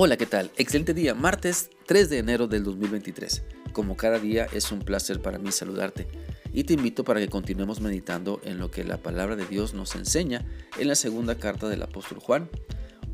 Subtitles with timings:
[0.00, 0.52] Hola, ¿qué tal?
[0.56, 3.42] Excelente día, martes 3 de enero del 2023.
[3.72, 6.06] Como cada día es un placer para mí saludarte
[6.52, 9.96] y te invito para que continuemos meditando en lo que la palabra de Dios nos
[9.96, 10.46] enseña
[10.78, 12.48] en la segunda carta del apóstol Juan.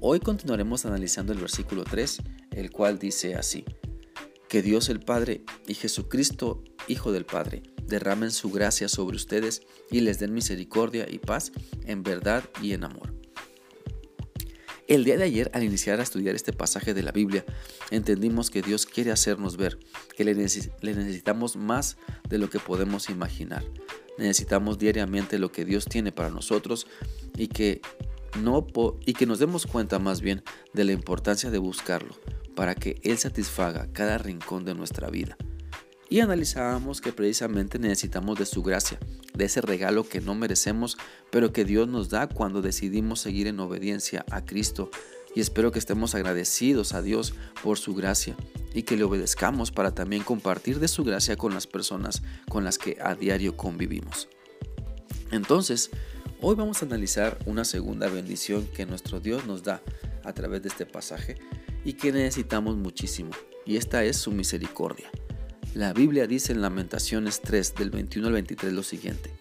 [0.01, 2.19] Hoy continuaremos analizando el versículo 3,
[2.51, 3.65] el cual dice así,
[4.51, 10.01] que Dios el Padre y Jesucristo, Hijo del Padre, derramen su gracia sobre ustedes y
[10.01, 11.51] les den misericordia y paz
[11.87, 13.24] en verdad y en amor.
[14.87, 17.45] El día de ayer, al iniciar a estudiar este pasaje de la Biblia,
[17.91, 19.79] entendimos que Dios quiere hacernos ver
[20.15, 21.97] que le, necesitamos más
[22.29, 23.65] de lo que podemos imaginar.
[24.19, 26.87] Necesitamos diariamente lo que Dios tiene para nosotros
[27.37, 27.81] y que,
[28.39, 28.67] no
[29.07, 30.43] y que nos demos cuenta más bien
[30.75, 32.15] de la importancia de buscarlo
[32.55, 35.39] para que Él satisfaga cada rincón de nuestra vida
[36.09, 38.99] y analizábamos que precisamente necesitamos de su gracia,
[39.33, 40.97] de ese regalo que no merecemos,
[41.31, 44.91] pero que Dios nos da cuando decidimos seguir en obediencia a Cristo.
[45.35, 48.37] Y espero que estemos agradecidos a Dios por su gracia
[48.73, 52.79] y que le obedezcamos para también compartir de su gracia con las personas con las
[52.79, 54.29] que a diario convivimos.
[55.33, 55.91] Entonces,
[56.41, 59.83] hoy vamos a analizar una segunda bendición que nuestro Dios nos da
[60.23, 61.37] a través de este pasaje
[61.85, 63.31] y que necesitamos muchísimo,
[63.67, 65.11] y esta es su misericordia.
[65.75, 69.35] La Biblia dice en Lamentaciones 3 del 21 al 23 lo siguiente.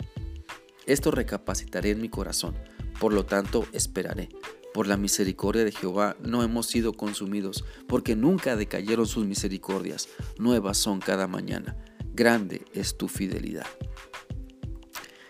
[0.88, 2.56] Esto recapacitaré en mi corazón,
[3.00, 4.30] por lo tanto esperaré.
[4.74, 10.80] Por la misericordia de Jehová no hemos sido consumidos, porque nunca decayeron sus misericordias, nuevas
[10.80, 11.78] son cada mañana.
[12.16, 13.68] Grande es tu fidelidad.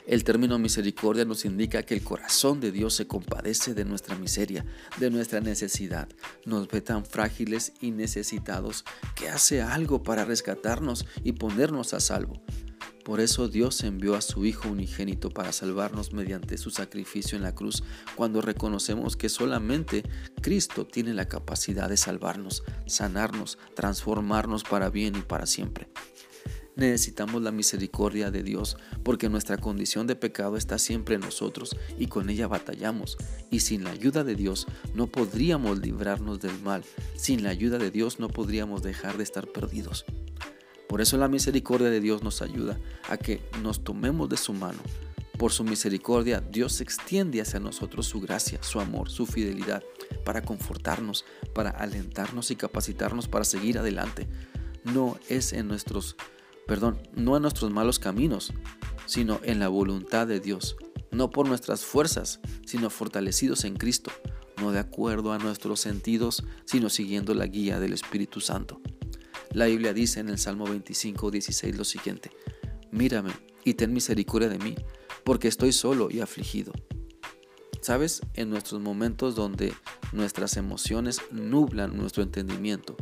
[0.06, 4.66] El término misericordia nos indica que el corazón de Dios se compadece de nuestra miseria,
[5.00, 6.10] de nuestra necesidad.
[6.46, 8.84] Nos ve tan frágiles y necesitados
[9.16, 12.42] que hace algo para rescatarnos y ponernos a salvo.
[13.06, 17.54] Por eso Dios envió a su Hijo unigénito para salvarnos mediante su sacrificio en la
[17.54, 17.84] cruz,
[18.16, 20.04] cuando reconocemos que solamente
[20.42, 25.90] Cristo tiene la capacidad de salvarnos, sanarnos, transformarnos para bien y para siempre.
[26.76, 32.08] Necesitamos la misericordia de Dios porque nuestra condición de pecado está siempre en nosotros y
[32.08, 33.18] con ella batallamos.
[33.52, 36.84] Y sin la ayuda de Dios no podríamos librarnos del mal.
[37.16, 40.06] Sin la ayuda de Dios no podríamos dejar de estar perdidos.
[40.90, 42.80] Por eso la misericordia de Dios nos ayuda
[43.10, 44.80] a que nos tomemos de su mano.
[45.38, 49.84] Por su misericordia Dios extiende hacia nosotros su gracia, su amor, su fidelidad,
[50.24, 54.28] para confortarnos, para alentarnos y capacitarnos para seguir adelante.
[54.84, 56.16] No es en nuestros
[56.68, 58.54] perdón, no en nuestros malos caminos,
[59.06, 60.78] sino en la voluntad de Dios,
[61.12, 64.12] no por nuestras fuerzas, sino fortalecidos en Cristo,
[64.58, 68.82] no de acuerdo a nuestros sentidos, sino siguiendo la guía del Espíritu Santo.
[69.52, 72.32] La Biblia dice en el Salmo 25, 16 lo siguiente,
[72.92, 73.32] mírame
[73.64, 74.76] y ten misericordia de mí,
[75.24, 76.74] porque estoy solo y afligido.
[77.82, 78.22] ¿Sabes?
[78.34, 79.74] En nuestros momentos donde
[80.14, 82.96] nuestras emociones nublan nuestro entendimiento,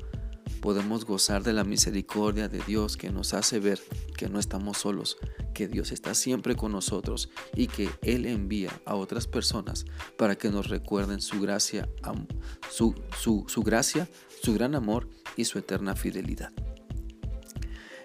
[0.62, 3.82] podemos gozar de la misericordia de Dios que nos hace ver
[4.16, 5.18] que no estamos solos,
[5.54, 9.86] que Dios está siempre con nosotros y que Él envía a otras personas
[10.18, 11.90] para que nos recuerden su gracia,
[12.70, 14.08] su, su, gracia,
[14.42, 16.52] su gran amor y su eterna fidelidad.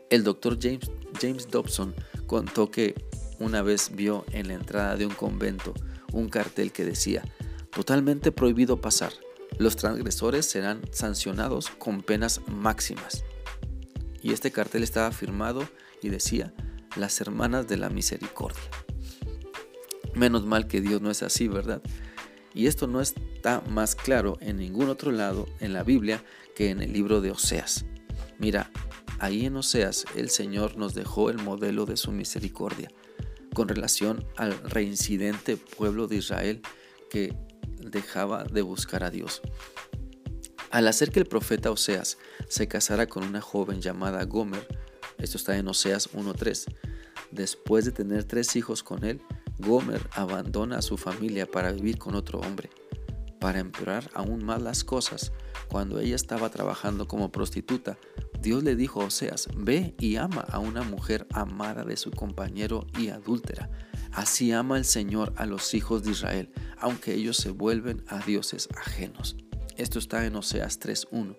[0.08, 0.90] El doctor James,
[1.20, 1.94] James Dobson
[2.26, 2.94] contó que
[3.38, 5.74] una vez vio en la entrada de un convento
[6.12, 7.22] un cartel que decía,
[7.70, 9.12] totalmente prohibido pasar
[9.58, 13.24] los transgresores serán sancionados con penas máximas.
[14.22, 15.68] Y este cartel estaba firmado
[16.02, 16.52] y decía,
[16.96, 18.62] las hermanas de la misericordia.
[20.14, 21.82] Menos mal que Dios no es así, ¿verdad?
[22.54, 26.24] Y esto no está más claro en ningún otro lado en la Biblia
[26.54, 27.84] que en el libro de Oseas.
[28.38, 28.70] Mira,
[29.18, 32.90] ahí en Oseas el Señor nos dejó el modelo de su misericordia
[33.54, 36.62] con relación al reincidente pueblo de Israel
[37.10, 37.34] que
[37.91, 39.42] dejaba de buscar a Dios.
[40.70, 44.66] Al hacer que el profeta Oseas se casara con una joven llamada Gomer,
[45.19, 46.66] esto está en Oseas 1.3,
[47.30, 49.20] después de tener tres hijos con él,
[49.58, 52.68] Gomer abandona a su familia para vivir con otro hombre.
[53.41, 55.33] Para empeorar aún más las cosas,
[55.68, 57.98] cuando ella estaba trabajando como prostituta,
[58.41, 62.86] Dios le dijo a Oseas, ve y ama a una mujer amada de su compañero
[62.98, 63.71] y adúltera.
[64.16, 68.66] Así ama el Señor a los hijos de Israel, aunque ellos se vuelven a dioses
[68.74, 69.36] ajenos.
[69.77, 71.36] Esto está en Oseas 3.1.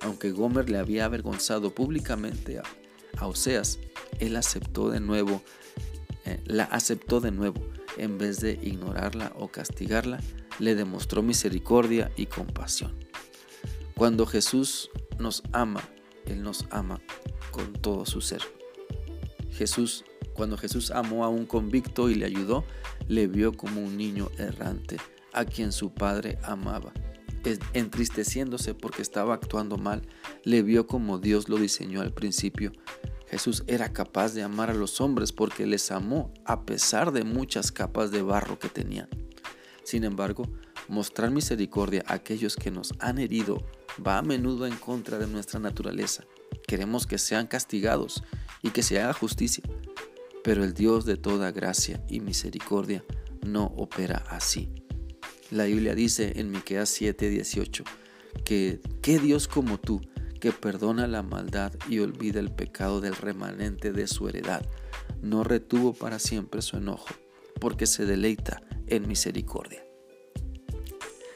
[0.00, 3.78] Aunque Gomer le había avergonzado públicamente a, Oseas,
[4.18, 5.44] él aceptó de nuevo,
[6.24, 7.62] eh, la aceptó de nuevo.
[7.96, 10.18] En vez de ignorarla o castigarla,
[10.58, 12.98] le demostró misericordia y compasión.
[13.94, 14.90] Cuando Jesús
[15.20, 15.88] nos ama,
[16.26, 17.00] Él nos ama
[17.52, 18.42] con todo su ser.
[19.52, 20.04] Jesús,
[20.42, 22.64] cuando Jesús amó a un convicto y le ayudó,
[23.06, 24.96] le vio como un niño errante,
[25.32, 26.92] a quien su padre amaba.
[27.74, 30.02] entristeciéndose porque estaba actuando mal,
[30.42, 32.72] le vio como Dios lo diseñó al principio.
[33.28, 37.70] Jesús era capaz de amar a los hombres porque les amó a pesar de muchas
[37.70, 39.08] capas de barro que tenían.
[39.84, 40.48] Sin embargo,
[40.88, 43.64] mostrar misericordia a aquellos que nos han herido
[44.04, 46.24] va a menudo en contra de nuestra naturaleza.
[46.66, 48.24] Queremos que sean castigados
[48.60, 49.62] y que se haga justicia.
[50.44, 53.04] Pero el Dios de toda gracia y misericordia
[53.46, 54.72] no opera así.
[55.50, 57.84] La Biblia dice en Miqueas 7:18
[58.44, 60.00] que qué Dios como tú
[60.40, 64.66] que perdona la maldad y olvida el pecado del remanente de su heredad,
[65.20, 67.14] no retuvo para siempre su enojo,
[67.60, 69.84] porque se deleita en misericordia.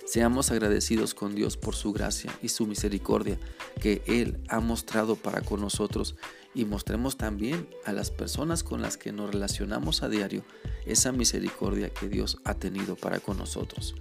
[0.06, 3.38] Seamos agradecidos con Dios por su gracia y su misericordia
[3.80, 6.16] que Él ha mostrado para con nosotros
[6.56, 10.42] y mostremos también a las personas con las que nos relacionamos a diario
[10.86, 13.94] esa misericordia que Dios ha tenido para con nosotros.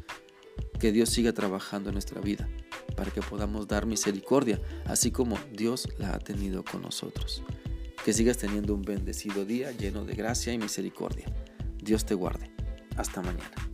[0.79, 2.47] Que Dios siga trabajando en nuestra vida
[2.95, 7.43] para que podamos dar misericordia, así como Dios la ha tenido con nosotros.
[8.05, 11.25] Que sigas teniendo un bendecido día lleno de gracia y misericordia.
[11.77, 12.49] Dios te guarde.
[12.95, 13.64] Hasta mañana.